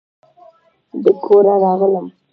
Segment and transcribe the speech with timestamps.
[1.03, 2.07] د کوره راغلم